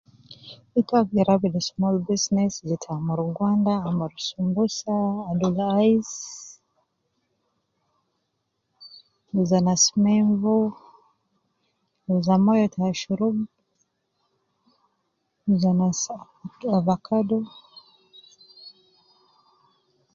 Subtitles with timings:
[0.79, 4.95] Ita agder abidu small bussines jete amuru gwanda, amuru sumbusa
[5.29, 6.23] al raisi,
[9.31, 10.55] wuza nas menvu,
[12.07, 13.37] wuza moyo ta ashurub,
[15.45, 16.01] wuza nas
[16.75, 17.39] ovacado.